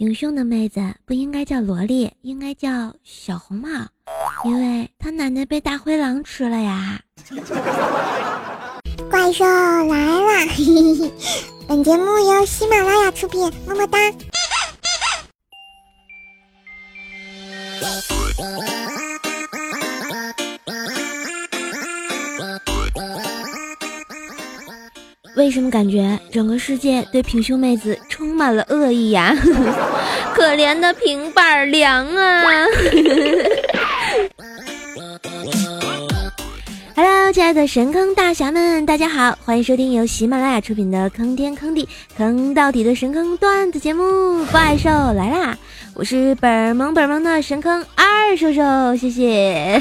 [0.00, 3.68] 平胸的妹子不应该叫萝莉，应该叫小红帽，
[4.46, 6.98] 因为她奶奶被大灰狼吃了呀。
[9.10, 10.06] 怪兽来
[10.48, 10.52] 了！
[11.68, 13.98] 本节目由喜马拉雅出品，么么哒。
[25.40, 29.34] 为什么感觉整个世界对平胸妹子充满了恶意呀？
[30.36, 32.44] 可怜的平板儿凉啊！
[36.94, 41.88] Hello，亲爱的神坑大侠们，大家好，欢迎收听由喜马拉雅出品的《坑天坑地
[42.18, 45.56] 坑到底的神坑段子节目》，怪兽来啦！
[45.94, 49.80] 我是本萌本萌的神坑二兽兽，谢谢。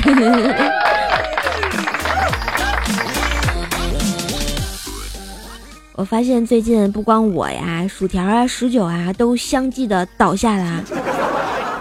[6.00, 10.82] 我发现最近不光我呀，薯条啊、十九啊都相继的倒下了，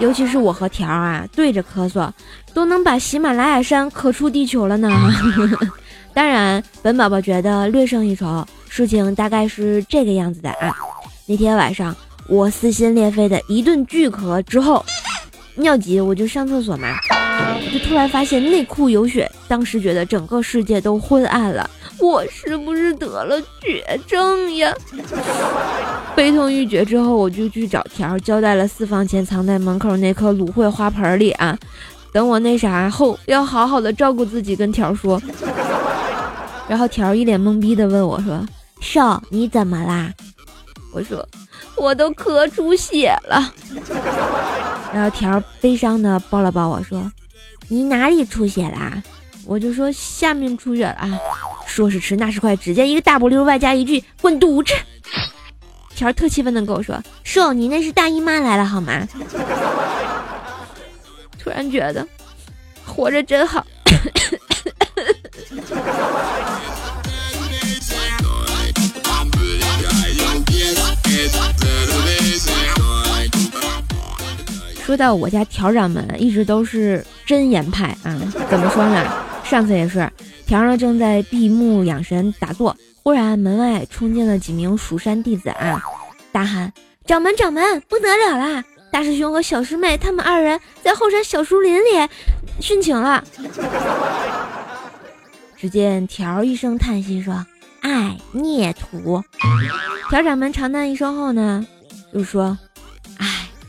[0.01, 2.11] 尤其是我和条啊对着咳嗽，
[2.53, 4.91] 都能把喜马拉雅山咳出地球了呢。
[6.13, 10.75] 当然，本宝宝觉得略胜一筹，事情大概是这个样子的啊。
[11.25, 11.95] 那天晚上
[12.27, 14.85] 我撕心裂肺的一顿巨咳之后，
[15.55, 16.89] 尿急我就上厕所嘛，
[17.73, 21.71] 就突然发现内裤有血，当时觉得整个世界都昏暗了。
[22.01, 24.73] 我是不是得了绝症呀？
[26.15, 31.59] 悲痛欲绝之后，我就去找条，交代了私房钱藏在门口那棵芦荟花盆里啊。
[32.13, 35.21] 等我那啥后，要好好的照顾自己，跟条说。
[36.69, 38.45] 然后条一脸懵逼的问我说
[38.81, 40.13] ：“少，你怎么啦？”
[40.93, 41.27] 我说
[41.77, 43.53] ：“我都咳出血了。”
[44.93, 47.11] 然后条悲伤的抱了抱我说
[47.69, 49.03] ：“你哪里出血啦？”
[49.47, 51.09] 我就说：“下面出血了。”
[51.69, 51.71] 啊。
[51.71, 54.73] 说时迟，那时快，只见一个大波溜，外加一句“滚犊子
[55.95, 59.07] ”。条特气愤的跟我说：“瘦，你那是大姨妈来了好吗？”
[61.39, 62.07] 突然觉得
[62.85, 63.65] 活着真好。
[74.89, 78.19] 说到我家条掌门，一直都是真言派啊。
[78.49, 79.05] 怎么说呢？
[79.45, 80.11] 上次也是。
[80.47, 85.79] 条呢正在闭目养神打坐，忽然门外冲进了几名蜀山弟子啊，
[86.33, 86.73] 大喊
[87.05, 88.65] ：“掌门，掌门，不得了啦！
[88.91, 92.09] 大师兄和小师妹他们二人在后山小树林里
[92.59, 93.23] 殉情了。”
[95.55, 97.45] 只见条一声叹息说
[97.85, 99.23] ：“哎，孽徒！”
[100.09, 101.67] 条掌门长叹一声后呢，
[102.15, 102.57] 就说：“，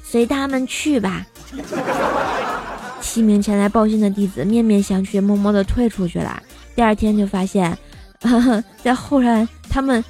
[0.09, 1.23] 随他们去吧。
[2.99, 6.41] ”七名前来报信的弟子面面相觑，默默的退出去了。
[6.75, 7.77] 第二天就发现，
[8.83, 10.03] 在后山他们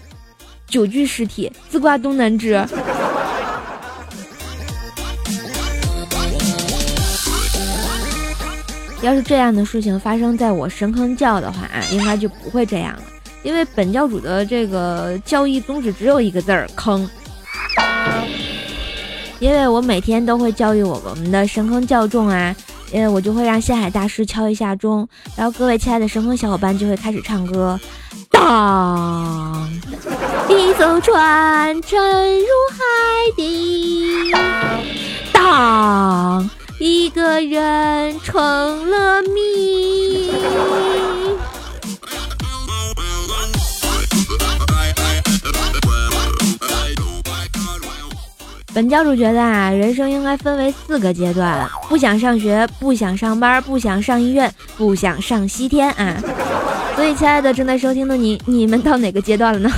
[0.68, 2.54] 九具尸体自挂东南枝。
[9.02, 13.04] 要是这样的事情发生在我神坑教的话，应该就不会这样了，
[13.44, 17.10] 因为本教主的这个教义宗旨只有一个字儿坑。
[19.40, 22.56] 因为我每天都会教育我我们的神坑教众啊。
[22.92, 27.80] 因为我就会让仙海大师敲一下钟，然后各位亲爱的神坑小伙伴就会开始唱歌。
[28.32, 29.70] 当
[30.50, 32.82] 一艘船沉入海
[33.36, 34.32] 底，
[35.32, 36.50] 当
[36.80, 40.32] 一个人成了谜。
[48.80, 56.16] 本教主觉得啊，人生应该分为四个阶段：不想上学，不想上班，不想上医院，不想上西天啊。
[56.96, 59.70] 所以，亲爱的正在收听的你，你们到哪个阶段了呢？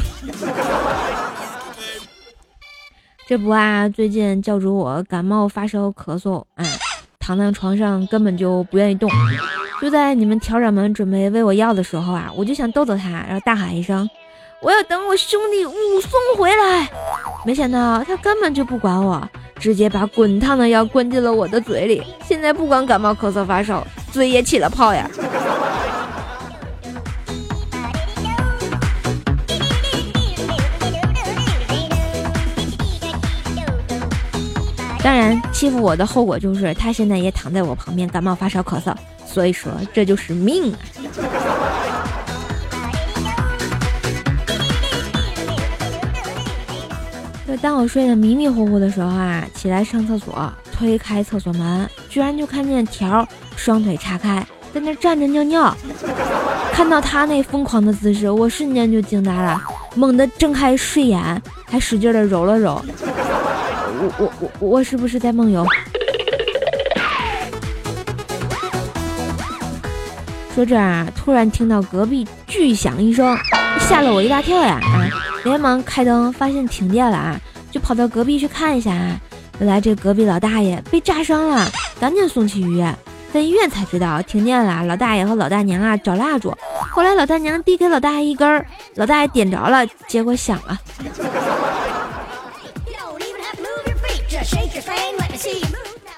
[3.26, 6.64] 这不啊，最近教主我感冒发烧咳嗽，啊，
[7.20, 9.10] 躺在床上根本就不愿意动。
[9.82, 14.08] 就在你们调掌门准备喂我药的时候啊，我就想逗逗他，然后大喊一声。
[14.62, 16.88] 我要等我兄弟武松回来，
[17.44, 19.28] 没想到他根本就不管我，
[19.60, 22.04] 直接把滚烫的药灌进了我的嘴里。
[22.24, 25.10] 现在不管感冒、咳嗽、发烧，嘴也起了泡呀。
[35.04, 38.94] 当然，欺负我的后果就是他现在也躺在我旁边，感冒、发烧、咳嗽。
[39.26, 40.78] 所以说，这就是命啊。
[47.58, 55.76] 当我睡得迷迷糊糊的时候啊，起来上厕所，推开厕所门，居然就看见条双腿叉开在那站着尿尿。
[56.72, 59.62] 看到他那疯狂的姿势，我瞬间就惊呆了，
[59.96, 62.82] 猛地睁开睡眼，还使劲的揉了揉。
[64.00, 65.66] 我我我我是不是在梦游？
[70.56, 73.38] 说这啊，突然听到隔壁巨响一声，
[73.80, 74.80] 吓了我一大跳呀！
[74.82, 75.08] 啊，
[75.44, 77.40] 连忙开灯，发现停电了啊，
[77.72, 79.20] 就跑到隔壁去看一下啊。
[79.60, 81.68] 原来这隔壁老大爷被炸伤了，
[82.00, 82.96] 赶紧送去医院。
[83.34, 86.54] 在医院才知道停电了，老大爷和老大娘啊找蜡烛，
[86.92, 88.66] 后来老大娘递给老大爷一根儿，
[88.96, 90.78] 老大爷点着了，结果响了。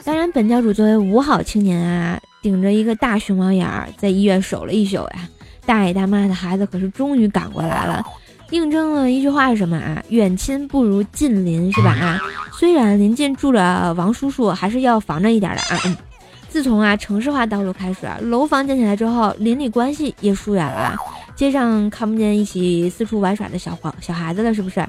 [0.05, 5.29] 当然，本教主作为五好青年啊，顶着一个大熊猫眼儿在医院守了一宿呀。
[5.65, 8.03] 大爷大妈的孩子可是终于赶过来了，
[8.53, 10.03] 印证了一句话是什么啊？
[10.09, 11.89] 远亲不如近邻，是吧？
[11.89, 12.21] 啊，
[12.51, 15.81] 虽然临近住着王叔叔，还是要防着一点的啊。
[15.85, 15.97] 嗯
[16.49, 20.95] 自从啊城市化道路开始，楼房建起来之后，邻里关系也疏远了，
[21.35, 24.79] 街上看不见一起四处玩耍的小黄小孩子了，是不是？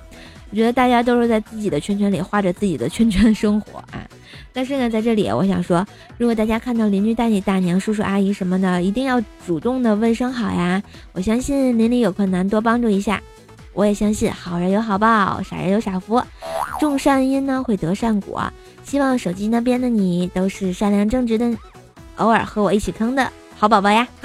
[0.51, 4.07] 我觉得大家都是在自己的圈圈里画着自己的圈圈生活啊。
[4.53, 5.83] 但是呢，在这里我想说，
[6.19, 10.83] 如果大家看到邻居大姐大娘、叔叔阿姨什么的，一定要主动的问声好呀。
[11.13, 13.23] 我相信邻里有困难多帮助一下，
[13.75, 16.23] 我也相信好人有好报，傻人有傻福，
[16.81, 18.43] 种善因呢会得善果。
[18.85, 21.53] 希望手机那边的你都是善良正直的，
[22.17, 23.29] 偶尔和我一起坑的
[23.59, 24.07] 好宝宝呀。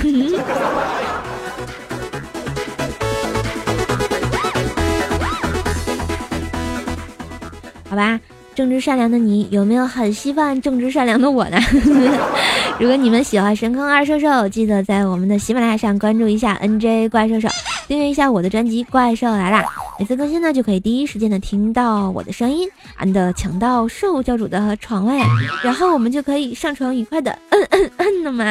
[7.90, 8.20] 好吧，
[8.54, 11.58] 正直善良的你有没有很稀饭正直善良的我呢？
[12.80, 17.50] 如果你们喜欢神坑二兽兽，记得在我们的喜马拉雅上关注一下 NJ 怪兽兽，
[17.90, 19.64] 订阅一下我的专辑《怪兽来啦》，
[19.98, 22.70] 每次更新呢就可以第一时间的听到我的声音
[23.00, 25.20] ，，and 抢到兽教主的床位，
[25.64, 28.46] 然后我们就可以上床愉快的嗯嗯嗯了嘛。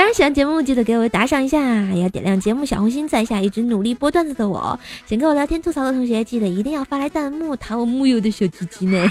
[0.00, 1.58] 当然，喜欢节目记得给我打赏一下，
[1.94, 4.80] 要点亮节目小红心，在下一直努力播段子的我。
[5.06, 9.06] 想跟我聊天吐槽的同学，记得一定要发来弹幕，弹我木有的小鸡鸡呢。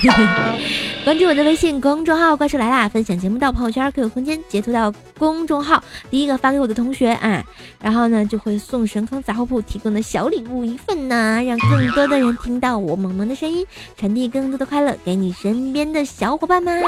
[1.05, 7.45] 关注我的微信公众号“怪兽来啦”，分享节目到朋友圈、QQ 空间，截图到公众号，第一个发给我的同学啊，
[7.79, 13.63] 然后呢就会送神坑杂货铺提供的小礼物一份呢，让更多的人听到我萌萌的声音，
[13.95, 16.81] 传递更多的快乐给你身边的小伙伴们。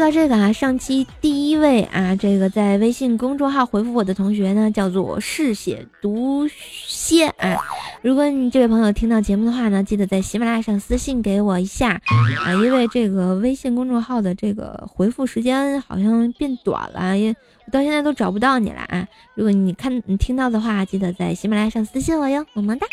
[0.00, 7.58] 说到这个啊，上期第一位啊，这个在微信公众号回复我的同学呢，叫做嗜血毒蝎啊。
[8.00, 12.00] 如果你这位朋友听到节目的话呢，记得在喜马拉雅上私信给我一下
[12.46, 17.34] 啊，因为这个微信公众号的这个回复时间好像变短了，也
[17.70, 19.06] 到现在都找不到你了啊。
[19.34, 22.86] 如果你看你听到的话，记得在喜马拉雅上私信我哟，么么哒。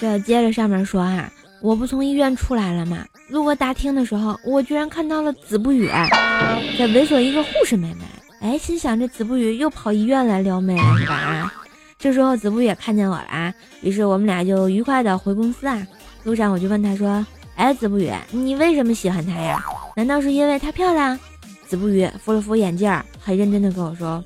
[0.00, 1.30] 这接着上面说哈，
[1.60, 3.04] 我不从医院出来了吗？
[3.28, 5.88] 路过大厅的时候，我居然看到了子不语
[6.78, 8.04] 在猥琐一个护士妹妹。
[8.40, 11.14] 哎，心想这子不语又跑医院来撩妹了是吧？
[11.14, 11.52] 啊，
[11.98, 13.52] 这时候子不语也看见我了啊，
[13.82, 15.84] 于是我们俩就愉快的回公司啊。
[16.22, 17.26] 路上我就问他说
[17.56, 19.60] ：“哎，子不语，你为什么喜欢她呀？
[19.96, 21.18] 难道是因为她漂亮？”
[21.66, 22.90] 子不语扶了扶眼镜，
[23.20, 24.24] 很认真的跟我说：“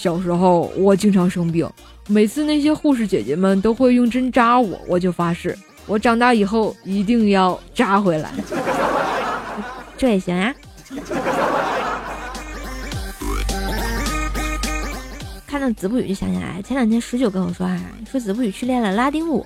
[0.00, 1.68] 小时候我经常生病。”
[2.08, 5.56] 每次那些护士姐姐们都会用针扎我，我就发誓，
[5.86, 8.32] 我长大以后一定要扎回来。
[9.96, 10.52] 这也行呀。
[15.46, 17.78] 看到子不语就想起来，前两天十九跟我说啊，
[18.10, 19.44] 说子不语去练了拉丁舞。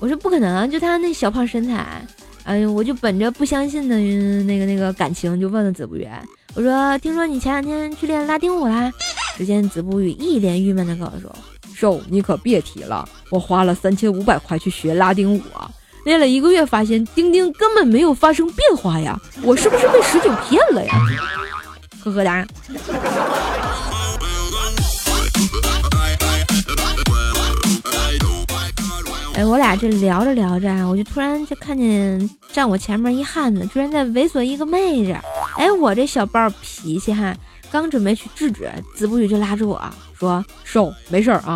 [0.00, 1.86] 我说不可能，就他那小胖身材。
[2.44, 3.98] 哎呦，我就本着不相信的
[4.42, 6.06] 那个那个感情，就问了子不语，
[6.54, 8.92] 我说听说你前两天去练拉丁舞啦？
[9.36, 11.34] 只见子不语一脸郁闷的跟我说。
[11.74, 15.70] 瘦，你可别提了，我花了三千五百块去学拉丁舞啊，
[16.06, 20.94] 练了一个月，发现丁丁根本没有发生变化呀，我是不是被十九骗了呀？
[22.02, 22.46] 呵呵哒。
[29.34, 35.14] 哎，我俩这聊着聊着啊，我就突然就看见站我前面一汉子，居然在猥琐一个妹子。
[35.58, 37.36] 哎，我这小暴脾气哈。
[37.76, 39.82] 刚准备去制止，子不语就拉住我
[40.18, 41.54] 说：“瘦，没事儿啊。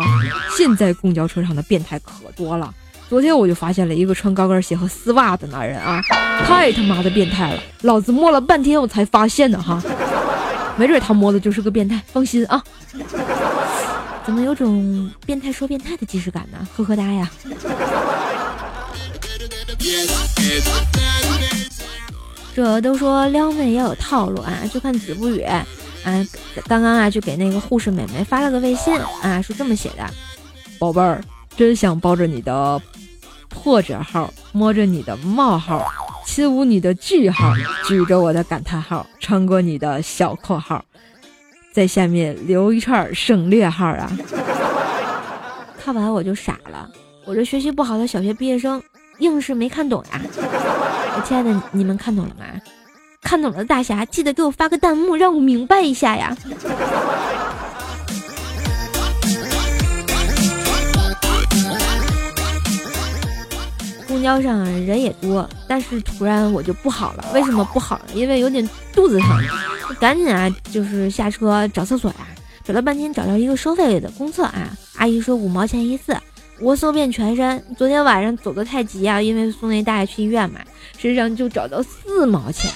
[0.55, 2.71] 现在公交车上的变态可多了。
[3.09, 5.99] 昨天我就发现了一个穿高跟鞋和丝袜的男人啊，
[6.45, 7.61] 太他妈的变态了！
[7.81, 9.81] 老子摸了半天我才发现的哈，
[10.77, 11.99] 没准他摸的就是个变态。
[12.13, 12.63] 放心啊，
[14.23, 16.67] 怎么有种变态说变态的即视感呢？
[16.77, 17.29] 呵呵哒呀。
[22.55, 25.43] 这都说撩妹要有套路啊，就看子不语。”
[26.03, 26.25] 啊，
[26.67, 30.09] 刚刚啊，就给那个护士美眉发了个微信啊，是这么写的
[30.79, 31.21] ：“宝贝儿，
[31.55, 32.81] 真想抱着你的
[33.49, 35.85] 破折号，摸着你的冒号，
[36.25, 37.53] 亲吻你的句号，
[37.87, 40.83] 举着我的感叹号，穿过你的小括号，
[41.71, 44.11] 在下面留一串省略号啊！
[45.83, 46.89] 看完我就傻了，
[47.25, 48.81] 我这学习不好的小学毕业生，
[49.19, 50.21] 硬是没看懂呀！
[51.25, 52.45] 亲爱的，你们看懂了吗？
[53.21, 56.35] 看懂了，大侠记得给我发个弹幕，让我明白一下呀！
[64.07, 67.25] 公交上人也多，但是突然我就不好了。
[67.33, 68.05] 为什么不好了？
[68.13, 72.17] 因为有点肚子疼，赶紧啊，就是下车找厕所呀。
[72.65, 76.17] 找了半天，找到一个收费的公厕啊，阿姨说五毛钱一次。
[76.59, 80.59] 我搜遍全身，昨天晚上走的太急啊，因为送那大爷去医院嘛，
[80.97, 82.69] 身上就找到四毛钱。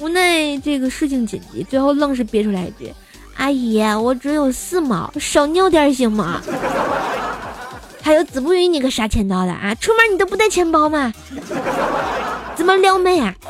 [0.00, 2.92] 无奈这个事情紧急，最后愣是憋出来一句
[3.36, 6.40] ：“阿姨，我只有四毛，少尿点行吗？”
[8.00, 9.74] 还有子不语，你个啥钱刀的啊？
[9.74, 11.12] 出门你都不带钱包吗？
[12.54, 13.34] 怎么撩妹啊？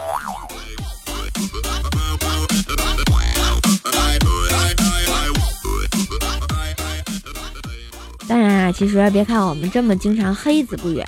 [8.27, 11.03] 当然啊，其实别看我们这么经常黑子不语，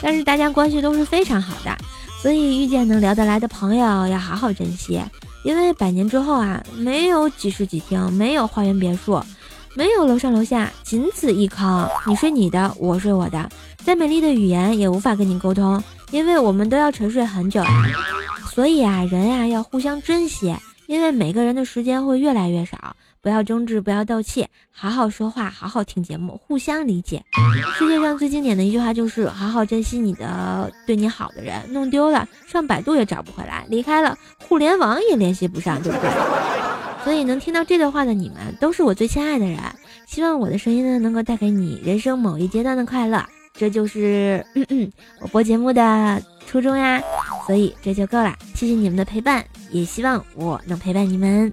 [0.00, 1.76] 但是大家关系都是非常好的，
[2.22, 5.02] 所以遇见能聊得来的朋友要好好珍惜，
[5.42, 9.20] 因为百年之后啊，没有几室几厅，没有花园别墅。
[9.74, 11.88] 没有楼上楼下，仅此一坑。
[12.06, 13.48] 你睡你的，我睡我的。
[13.78, 17.60] 再美丽的语言也无法跟你沟通，因为我们都要沉睡很久。
[18.54, 20.54] 所以啊，人呀要互相珍惜，
[20.86, 22.94] 因为每个人的时间会越来越少。
[23.22, 27.22] 不要争执，不要斗气，好好说话，好好听节目，互相理解。
[27.78, 36.10] 世界上最经典的一句话就是好好珍惜你的对你好的人，弄丢了上百度也找不回来，离开了互联网也联系不上，对不对？
[37.04, 39.58] 所以能听到这段话的你们，都是我最亲爱的人。
[40.06, 43.24] 希望我的声音呢，能够带给你人生某一阶段的快乐，
[43.54, 47.00] 这就是嗯 嗯我播节目的初衷呀。
[47.46, 51.52] 所以这就够了，谢谢你们的陪伴，也希望我能陪伴你们。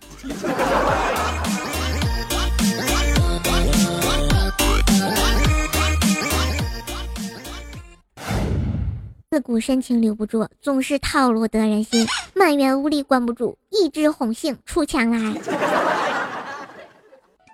[9.32, 12.08] 自古深情留不住，总是套路得人心。
[12.34, 15.20] 满园无力关不住，一枝红杏出墙来。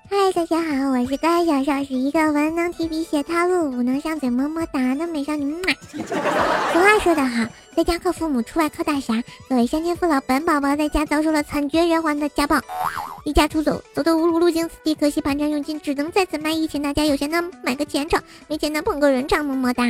[0.09, 5.53] 嗨，大家好，我是可爱小少，是一个文能提笔写套路，武能上嘴么么哒的美少女。
[5.91, 9.21] 俗话说得好，在家靠父母，出外靠大侠。
[9.49, 12.57] 各位乡亲父老，本宝宝在家遭受了惨绝人寰的家暴，
[13.25, 19.83] 离家出走，走的无路，路经此地，可惜盘缠用尽，只能在此卖艺，请大家有钱的买个前程，没钱的捧个人场，么么哒。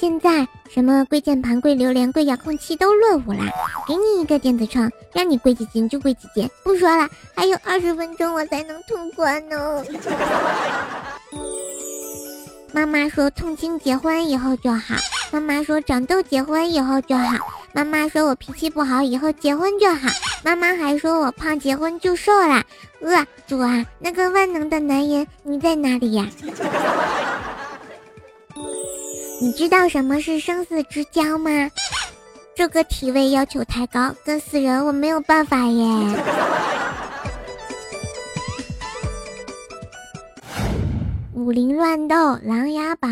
[0.00, 3.40] 现在什么跪键盘、跪榴莲、跪遥控器都落伍了！
[3.84, 6.48] 给你一个电子秤，让你跪几斤就跪几斤。
[6.62, 9.84] 不说了，还有二十分钟我才能通关呢。
[12.72, 14.94] 妈妈说痛经结婚以后就好，
[15.32, 17.36] 妈妈说长痘结婚以后就好，
[17.72, 20.08] 妈妈说我脾气不好以后结婚就好，
[20.44, 22.62] 妈妈还说我胖结婚就瘦了。
[23.00, 26.24] 呃，主啊，那个万能的男人你在哪里呀？
[29.40, 31.50] 你知道什么是生死之交吗？
[32.56, 35.86] 这个体位要求太高，跟死人我没有办法耶。
[41.34, 43.08] 武林乱斗，琅琊榜。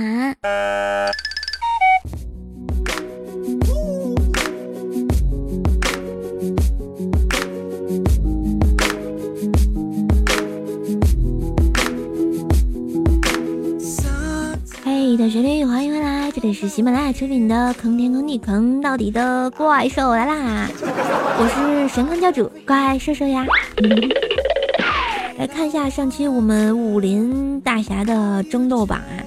[14.85, 15.96] 嘿，的旋律，欢迎，
[16.47, 23.45] 这是喜马拉雅出品的《坑天坑地坑到底的怪兽来啦》，我是神坑教主怪兽兽呀。
[25.37, 29.27] 来看一下上期我们武林大侠的争斗榜啊，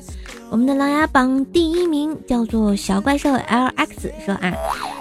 [0.49, 4.53] 我们的琅琊榜第一名叫做小怪兽 LX，说啊，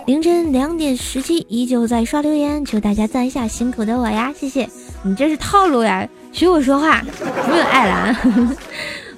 [0.06, 4.68] 凌晨两点十七依旧在刷留言，求大家赞一下辛苦的我呀，谢谢
[5.04, 7.00] 你这是套路呀，学我说话，
[7.48, 8.20] 没有爱了啊。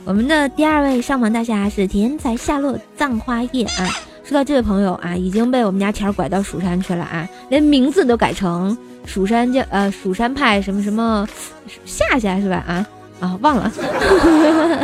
[0.04, 3.86] 我们的第二位上榜大侠是天才下落葬花叶啊！
[4.24, 11.28] 说到这位朋友啊，已经被我们家钱拐到蜀山去了啊，连名字都改成蜀山叫呃蜀山派什么什么
[11.84, 12.64] 夏夏是吧？
[12.66, 12.86] 啊
[13.20, 13.70] 啊忘了。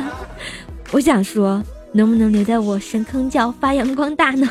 [0.92, 4.46] 我想说，能不能留在我深坑教发扬光大呢？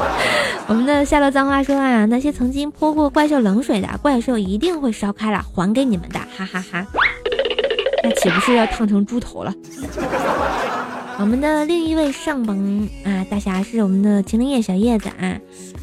[0.68, 6.86] 我们的夏洛葬花说啊，那些曾经泼过怪兽冷水的怪兽一定会烧开了还给你们的，哈哈哈。
[8.04, 9.52] 那岂不是要烫成猪头了？
[11.18, 12.58] 我们的另一位上榜
[13.04, 15.38] 啊大侠是我们的秦灵叶小叶子啊，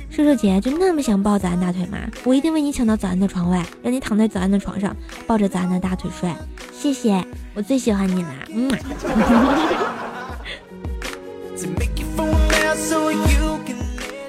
[0.10, 1.98] 说瘦瘦姐就那么想抱早安大腿吗？
[2.26, 6.30] 我一定为你抢到早安的床位，让你躺在早安的床上，抱着早安的大腿睡。
[6.74, 8.30] 谢谢，我最喜欢你啦。
[8.50, 8.70] 嗯。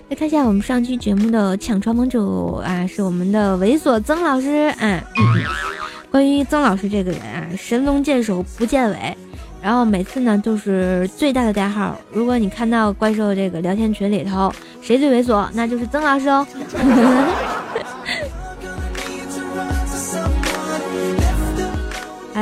[0.09, 5.03] 来看一下我们上期节目的抢床盟主啊，是我们的猥琐曾老师啊。
[6.13, 9.17] 关于曾老师这个人啊，神龙见首不见尾，
[9.63, 11.99] 然后每次呢就是最大的代号。
[12.13, 14.53] 如果你看到怪兽这个聊天群里头
[14.83, 16.47] 谁最猥琐，那就是曾老师哦。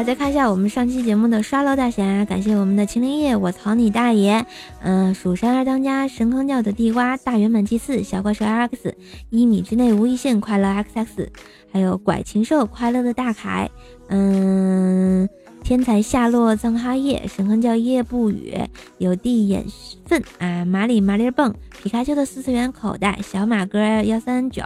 [0.03, 4.47] 再看一下我们上期节目的刷楼大侠，感谢我们的秦灵叶，我操你大爷！
[4.83, 8.95] 嗯，蜀山二当家，神坑教的地瓜，大圆满祭祀，小怪兽 RX，
[9.29, 11.29] 一米之内无异性，快乐 XX，
[11.71, 13.71] 还有拐禽兽，快乐的大凯，
[14.09, 15.29] 嗯，
[15.63, 18.55] 天才下落藏哈叶，神坑教夜不语，
[18.97, 19.67] 有地眼
[20.07, 24.63] 粪啊，马里麻里蹦，皮卡丘的四次元口袋，小马哥幺三九，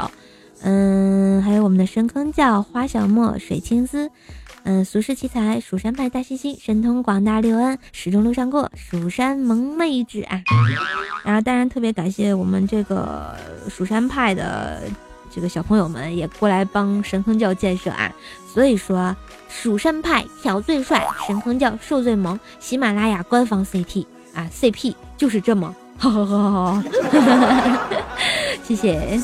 [0.63, 4.11] 嗯，还有我们的神坑教花小莫，水青丝。
[4.67, 10.43] 嗯，俗世奇才，蜀山派大猩猩，神通广大六恩，始终路上过，蜀山萌妹子啊！
[11.23, 13.37] 然后当然特别感谢我们这个
[13.69, 14.81] 蜀山派的
[15.31, 18.11] 这个小朋友们也过来帮神坑教建设啊！
[18.55, 19.15] 所以说，
[19.51, 27.79] 蜀山派挑最帅，神坑教受最萌，喜马拉雅官方 CP 啊，CP 就是这么，哈 哈哈哈哈哈！
[28.63, 29.21] 谢谢。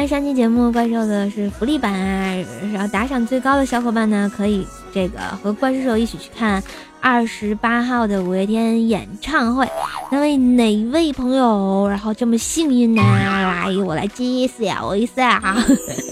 [0.00, 2.34] 然，上期节目怪兽的是福利版啊，
[2.72, 6.62] 然后打赏最高的小伙伴呢，可以这个和怪兽手一起去看
[7.02, 9.68] 二十八号的五月天演唱会。
[10.10, 13.02] 那位哪位朋友，然后这么幸运呢？
[13.02, 15.62] 来，我来揭晓一下啊。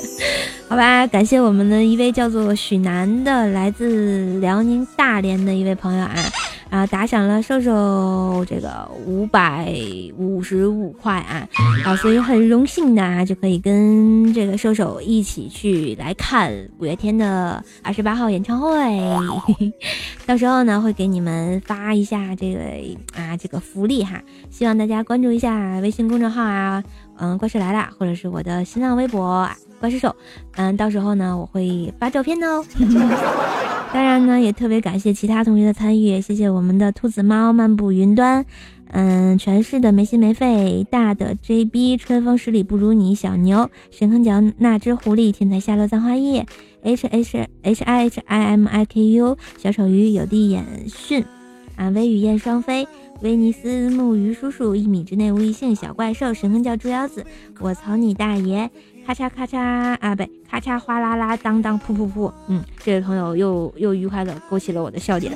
[0.68, 6.14] 好吧，感谢我们的一位叫做许楠的，来自辽宁大连的一位朋友啊。
[6.70, 9.72] 啊，打赏了瘦瘦这个五百
[10.16, 11.48] 五十五块啊，
[11.84, 18.68] 啊，所以很荣幸的啊，就可以跟这个瘦瘦一起去来看五月天的二十八号演唱会。
[20.26, 22.60] 到时候呢，会给你们发一下这个
[23.18, 26.84] 啊这个福利哈，希望大家关注一下微信公众号啊，
[27.18, 29.48] 嗯，怪兽来了，或者是我的新浪微博
[29.80, 30.16] 怪兽手，
[30.56, 32.64] 嗯，到时候呢，我会发照片的哦。
[33.92, 38.44] 当然呢，也特别感谢其他同学的参与，谢谢我们的兔子猫漫步云端，
[38.90, 46.44] 嗯，全市的没心没肺，大的 JB 春风十里不如你，小牛神坑角那只狐狸，天才下落葬花叶
[46.82, 51.24] ，H H H I H I M I K U 小丑鱼有地眼训，
[51.76, 52.86] 啊，微雨燕双飞，
[53.20, 57.26] 威尼斯木鱼叔叔一米之内无异性，小怪兽神坑叫猪腰子，
[57.58, 58.70] 我操你大爷！
[59.04, 65.32] 咔嚓咔嚓啊，不，咔嚓哗啦啦，当当噗噗噗，嗯，这位朋友又又愉快的勾起了我的笑点。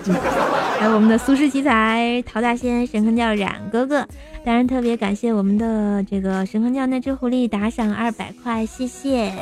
[0.79, 4.07] 还有我们的苏轼奇才陶大仙神坑叫冉哥哥，
[4.45, 9.33] 当然特别感谢我们的这个神坑叫那只狐狸打赏二百块，谢谢。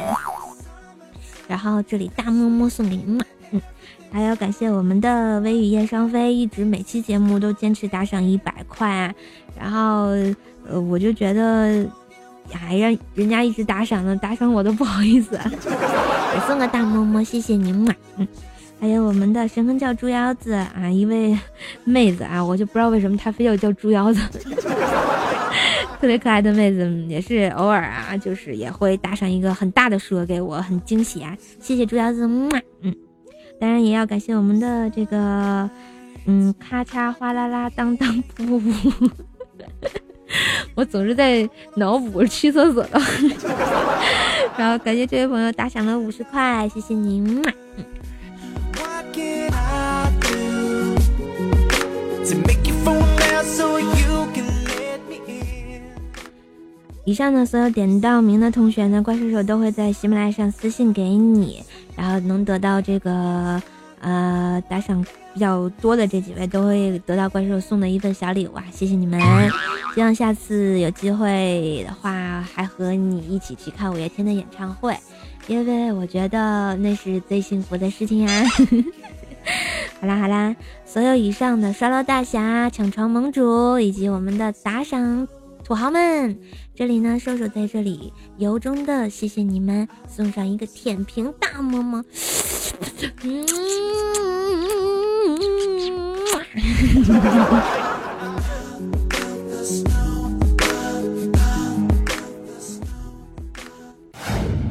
[1.49, 3.21] 然后这里大么么送给你，
[4.13, 9.15] 还要感谢我们的微雨燕双飞，一直每期节目都坚持打赏一百块，啊
[9.59, 10.09] 然后
[10.69, 11.87] 呃，我就觉得。
[12.53, 15.39] 还让人家一直打赏呢，打赏我都不好意思。
[15.47, 17.95] 我送个大么么，谢谢您嘛。
[18.17, 18.27] 嗯，
[18.81, 21.39] 还有我们的神坑叫猪腰子啊，一位
[21.85, 24.21] 妹子啊，我就不知道为什么她非要叫猪腰子，
[26.01, 31.37] 特别可爱的妹子，也是偶尔啊，就是也会打赏一个很大的数额给我，很惊喜啊。
[31.61, 32.93] 谢谢猪腰子，嗯，
[33.61, 35.69] 当然也要感谢我们的这个，
[36.25, 39.11] 嗯，咔嚓哗啦啦当当噗噗噗。
[40.75, 43.01] 我总是在脑补去厕所的，
[44.57, 47.43] 然后感谢这位朋友打赏了五十块，谢谢您。
[57.11, 61.61] 以上的所有点到名的同学呢，怪兽手都会在喜马拉雅上私信给你，
[61.97, 63.61] 然后能得到这个
[64.01, 65.05] 呃打赏。
[65.33, 68.65] 比较多的这几位都会得到怪兽送的一份小礼物啊！
[68.73, 69.21] 谢谢你们，
[69.95, 74.97] 希望下次有机会的话，还和你一起去看五月天的演唱会，
[75.47, 78.45] 因为我觉得那是最幸福的事情啊！
[80.01, 85.29] 好啦好啦，所有以上的刷楼大侠、抢床盟主以及我们的打赏
[85.71, 86.37] 土豪们，
[86.75, 92.05] 这里呢，兽兽在这里由衷的谢谢你们，送上一个舔屏大么么，
[93.23, 93.47] 嗯。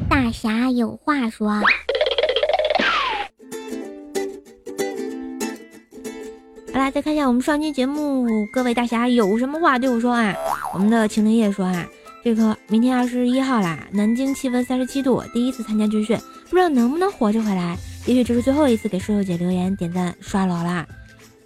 [0.06, 1.48] 大侠有话说。
[6.72, 10.36] 好啦，再看一下我们上期节目，各位大侠有什么话对我说啊？
[10.72, 11.86] 我们的青灵叶说啊，
[12.22, 16.16] 这个明天二十一号啦，南京气温三十七度，第一次参加军训，
[16.48, 17.76] 不知道能不能活着回来。
[18.06, 20.86] 也许这是最后一次给瘦瘦姐留言、点赞、刷楼啦。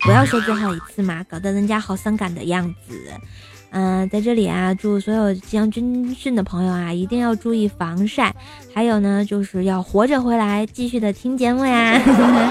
[0.00, 2.94] 不要说最后一次嘛，搞得人家好伤感的样子。
[3.70, 8.32] 嗯，在这里啊，祝所有即将军训的朋友啊，一定要注意防晒。
[8.72, 12.00] 还有呢，就是要活着回来，继续的听节目呀。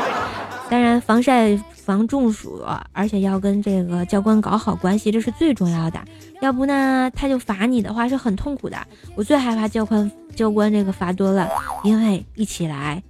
[0.70, 1.56] 当然，防晒
[1.86, 6.00] 防中暑，而且要跟这个教官搞好关系，这是最重要的。
[6.42, 8.78] 要不呢，他就罚你的话是很痛苦的。
[9.16, 11.50] 我最害怕教官教官这个罚多了，
[11.84, 13.04] 因为一起来，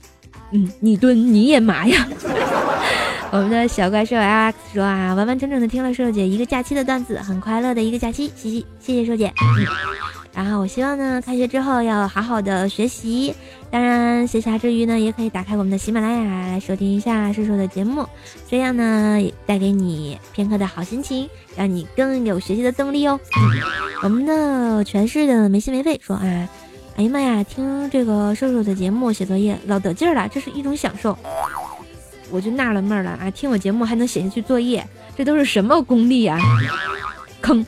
[0.51, 2.07] 嗯，你蹲你也麻呀。
[3.31, 9.27] 我们的小怪兽 LX 说啊，完完整整的听了瘦姐一个假期的段子，很快乐的一个假期，嘻嘻，谢谢瘦姐。
[9.27, 13.35] 嗯然后我希望呢，开学之后要好好的学习，
[13.69, 18.07] 当然闲暇之余呢，也可以打开我们的喜马拉雅来收听一下瘦瘦的节目，
[18.49, 23.19] 这样呢，带给你片刻的好心情，让你更有学习的动力哦。
[24.01, 26.49] 我们的全市的没心没肺说啊，
[26.95, 31.17] 哎呀妈呀，听这个瘦瘦的节目写作业老得劲儿了，这是一种享受。
[32.31, 33.29] 我就纳了闷了啊！
[33.29, 34.83] 听我节目还能写下去作业，
[35.15, 36.39] 这都是什么功力啊？
[37.43, 37.63] 坑！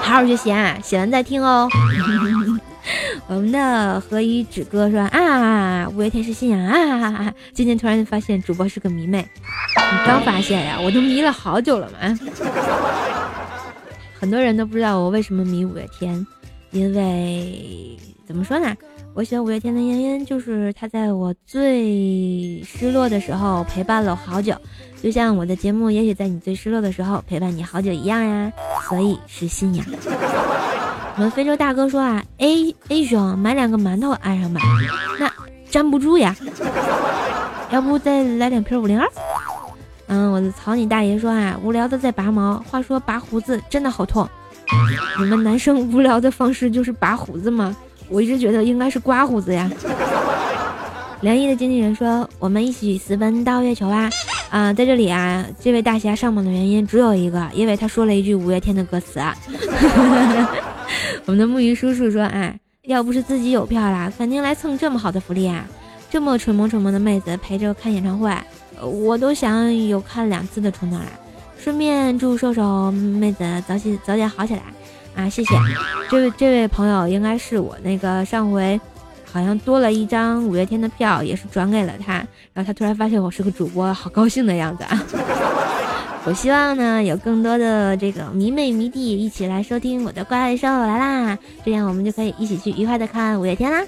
[0.00, 1.68] 好好学习啊，写完再听哦。
[3.28, 7.32] 我们的何以止哥说啊，五月天是信仰啊！
[7.52, 9.28] 今天突然发现主播是个迷妹，
[9.76, 10.78] 你刚发现呀？
[10.80, 12.18] 我都迷了好久了嘛。
[14.18, 16.26] 很多人都不知道我为什么迷五月天，
[16.76, 18.76] 因为怎么说呢？
[19.14, 24.54] 我喜欢五月天的原因就是他在我最失落的时候陪伴了我好久，
[25.02, 28.52] 就像我的节目也许在你最失落的时候陪伴你好久一样呀，
[28.88, 29.86] 所以是信仰。
[31.16, 34.60] 我们非洲大哥说啊，A A 兄买两个馒头安上吧，
[35.18, 35.32] 那
[35.70, 36.36] 站不住呀，
[37.70, 39.08] 要不再来两瓶五零二？
[40.08, 44.28] 嗯，我的草你大爷说啊，无聊的在拔毛，话说拔胡子真的好痛，
[45.18, 47.74] 你们男生无聊的方式就是拔胡子吗？
[48.08, 49.68] 我一直觉得应该是刮胡子呀。
[51.22, 54.08] 梁毅的经纪人说：“我们一起私奔到月球啊！”
[54.50, 59.18] 啊，在这里啊，这位大侠上榜的原因只有一个，因为他说了一句五月天的歌词。
[61.24, 65.64] 我们的木鱼叔叔说：“哎，要不是自己有票啦，肯定来蹭这么好的福利啊！
[66.08, 68.32] 这么蠢萌蠢萌的妹子陪着看演唱会，
[68.80, 71.06] 我都想有看两次的冲动了。
[71.58, 74.62] 顺便祝瘦瘦妹子早起早点好起来。”
[75.16, 75.54] 啊，谢谢，
[76.10, 78.78] 这位这位朋友应该是我那个上回，
[79.32, 82.12] 好像多了一张五月天的票，也是转给了他，
[82.52, 85.02] 然后他突然发现我是个主播，好高兴的样子啊！
[86.26, 93.78] 我希望呢有更多的这个迷妹迷弟一起来收听我的怪兽来啦，这样我们就可以一起去愉快的看五月天啦。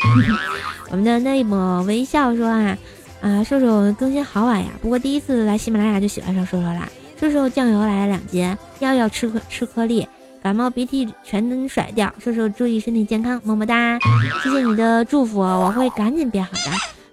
[0.91, 2.79] 我们的那一抹微笑说啊
[3.21, 6.89] 啊，瘦瘦更新好晚呀，不过第一次来喜马拉雅就喜欢上瘦瘦啦，
[7.21, 10.07] 瘦瘦酱油来了两斤，药要吃颗吃颗粒。
[10.41, 13.99] 感冒鼻涕全能甩掉，瘦瘦注意身体健康，么么哒！
[14.41, 16.71] 谢谢你的祝福，我会赶紧变好的。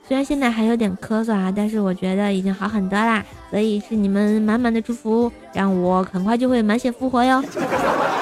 [0.07, 3.25] 虽然现在还有点咳嗽啊，但是我觉得已经好很多啦。
[3.49, 7.43] 所以是你们满满的祝福，让我很快就会满血复活哟。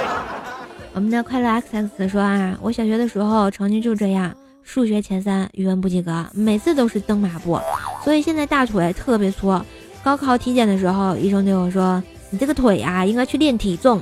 [0.96, 7.60] 我们的快乐 X X 说啊，我小学的时候成绩就这样，数学前三，语文不及格，每次都是蹬马步，
[8.06, 9.60] 所以现在大腿特别粗。
[10.04, 12.04] 高考体检的时候，医生对我说。
[12.30, 14.02] 你这个腿啊，应该去练体重。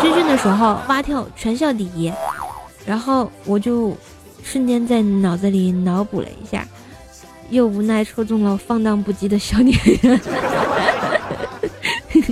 [0.00, 2.12] 军训的时候蛙跳全校第一，
[2.84, 3.96] 然后我就
[4.42, 6.66] 瞬间在脑子里脑补了一下，
[7.50, 9.70] 又无奈戳中了放荡不羁的小女
[10.02, 10.20] 人。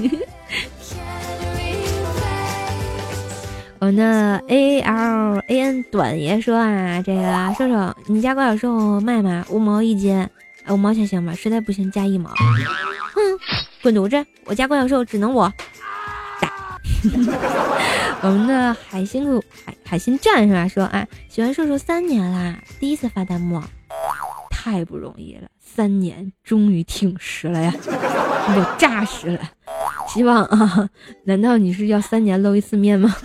[3.79, 9.47] 我那 A L A N 短爷说啊，这个瘦瘦，你家瓜小瘦卖吗？
[9.49, 10.27] 五毛一斤，
[10.73, 11.35] 五毛钱行吗？
[11.35, 12.31] 实在不行加一毛。
[12.31, 13.21] 哼。
[13.83, 14.27] 滚犊子！
[14.45, 15.51] 我家怪小兽只能我
[16.39, 16.53] 打。
[18.21, 20.69] 我们的海星路海海星战是吧？
[20.69, 23.63] 说啊，喜欢兽兽三年啦，第一次发弹幕，
[24.51, 29.41] 太不容易了，三年终于挺实了呀，我炸实了。
[30.09, 30.91] 希望啊，
[31.25, 33.17] 难道你是要三年露一次面吗？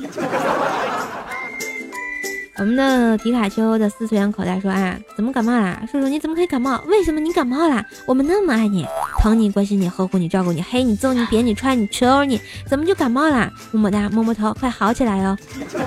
[2.58, 5.82] 我们的皮卡丘的四次元口袋说啊，怎么感冒啦？
[5.92, 6.82] 叔叔你怎么可以感冒？
[6.88, 7.86] 为什么你感冒啦？
[8.06, 8.88] 我们那么爱你，
[9.20, 13.52] 疼你，关心你，呵护你，照顾你，黑你，揍你，扁你，踹你，求你，怎么就感冒啦？
[13.72, 15.38] 么么哒，摸摸头，快好起来哟！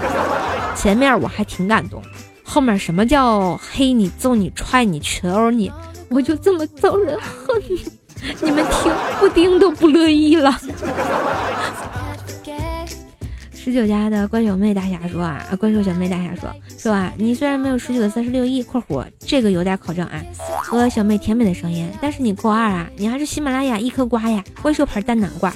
[0.77, 2.03] 前面我还挺感动，
[2.45, 5.73] 后面什么叫黑你，揍你，踹你，求你，
[6.11, 7.63] 我就这么遭人恨，
[8.43, 10.55] 你们听布丁都不乐意了。
[13.69, 20.23] 十九家的关小妹大侠说啊，关兽小妹大侠说说啊，你虽然没有十九的三十六亿（括弧这个有点考证啊）
[20.65, 25.53] 和小妹甜美的声音，但是你扣二啊，你还是喜马拉雅一颗瓜呀，怪兽牌大南瓜。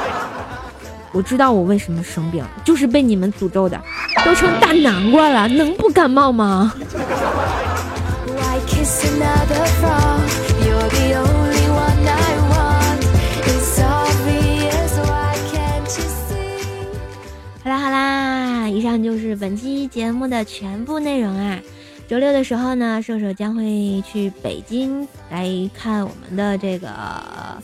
[1.12, 3.80] 我知道我为什么生病，就是被你们诅咒的，
[4.22, 6.74] 都成大南瓜了，能不感冒吗？
[17.98, 21.58] 啦好啦，以上就是本期节目的全部内容啊。
[22.08, 27.60] 周六的时候呢，瘦瘦将会去北京来看我们的这个啊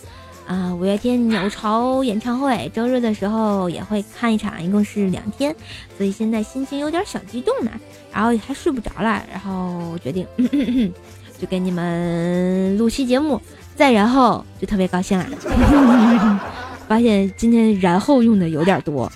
[0.78, 2.70] 五月天鸟巢演唱会。
[2.74, 5.54] 周日的时候也会看一场，一共是两天，
[5.96, 7.70] 所以现在心情有点小激动呢，
[8.12, 10.26] 然后还睡不着了，然后决定
[11.38, 13.40] 就给你们录期节目，
[13.76, 15.26] 再然后就特别高兴了。
[16.86, 19.10] 发现今天然后用的有点多。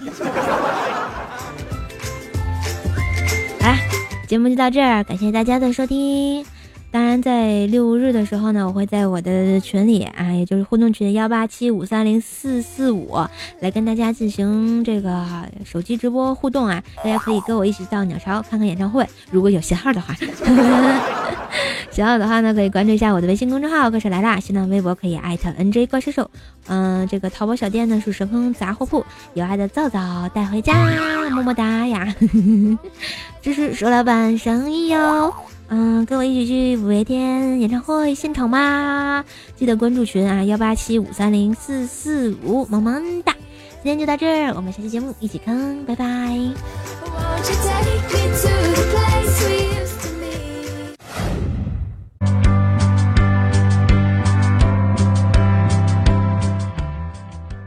[4.29, 6.45] 节目就到这儿，感谢大家的收听。
[6.91, 13.15] 当然，在六日的时候呢，我会在我的群里啊，也就是互动群幺八七五三零四四五，
[13.61, 15.23] 来跟大家进行这个
[15.65, 16.83] 手机直播互动啊。
[16.97, 20.15] 大家可以跟我一起到鸟巢看看演唱会，如果有信号的话。
[21.91, 26.31] 喜欢的话呢，可以关注一下我的微信公众号“怪兽来啦”，新浪微博可以艾特 NJ 怪兽兽。
[26.69, 30.75] 嗯，这个淘宝小店呢是神坑杂货铺，有爱的皂皂带回家，
[31.31, 32.15] 么么哒呀！
[33.43, 35.35] 支持瘦老板生意哟。
[35.71, 39.23] 嗯，跟我一起去五月天演唱会现场吧！
[39.55, 43.35] 记得关注群啊，幺八七五三零四四五，萌萌哒！
[43.83, 46.05] 今天就到这儿，我们下期节目一起坑，拜拜。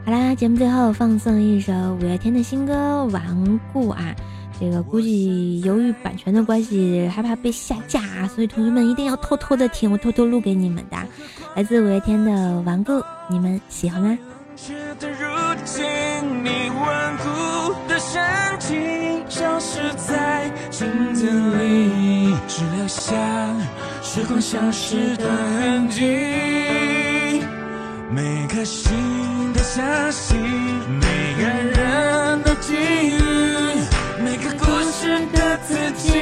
[0.04, 2.74] 好啦，节目最后放送一首五月天的新歌
[3.10, 4.12] 《顽固》啊。
[4.62, 10.96] 这个估计由于版权的关系，害怕被下架，所以同学们一定要偷偷的听，我偷偷录给你们的，
[11.56, 12.30] 来自五月天的
[12.62, 12.92] 《顽固》，
[13.28, 14.16] 你们喜欢吗？
[28.14, 28.92] 每颗心
[29.54, 30.38] 的相信，
[31.00, 33.61] 每个人的际遇，每个故事的自
[36.12, 36.18] 己，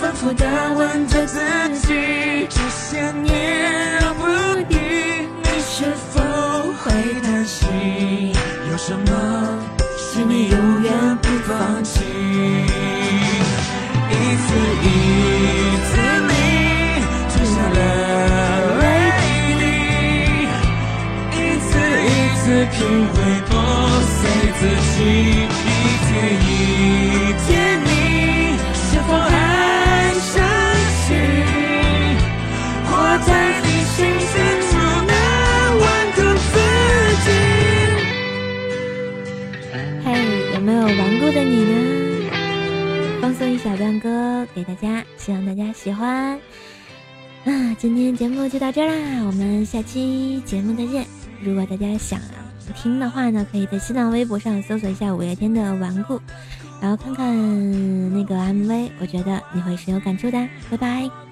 [0.00, 1.38] 反复的问着自
[1.86, 4.26] 己，这些年不
[4.68, 4.76] 易，
[5.42, 6.20] 你是否
[6.82, 6.90] 会
[7.22, 8.32] 担心？
[8.70, 9.10] 有什么
[9.96, 12.00] 是你永远不放弃？
[14.10, 14.12] 一
[14.44, 14.46] 次
[14.82, 14.86] 一
[15.86, 15.90] 次，
[16.28, 16.30] 你
[17.30, 17.78] 吞下了
[18.80, 18.82] 泪
[19.60, 19.62] 滴，
[21.32, 21.70] 一次
[22.04, 22.08] 一
[22.38, 22.76] 次品
[23.14, 23.16] 味
[23.48, 23.50] 破
[24.02, 24.18] 碎
[24.58, 24.60] 自
[24.94, 24.98] 己，
[44.58, 46.36] 给大家，希望大家喜欢。
[47.44, 51.06] 那，今天节目就到这啦，我们下期节目再见。
[51.40, 52.20] 如果大家想
[52.74, 56.14] 听的话呢，可以在新浪微博上搜索一下五月天的《顽固》，
[56.80, 60.48] 然后看看那个 MV，我觉得你会深有感触的。
[60.68, 61.27] 拜拜。